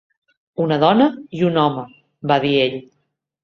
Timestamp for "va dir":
2.33-2.59